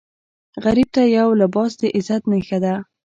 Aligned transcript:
غریب 0.63 0.89
ته 0.95 1.01
یو 1.17 1.29
لباس 1.41 1.71
د 1.81 1.81
عزت 1.97 2.23
نښه 2.31 2.57
ده 2.63 2.73